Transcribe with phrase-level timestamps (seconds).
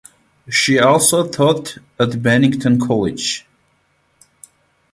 [0.49, 3.45] She also taught at Bennington College.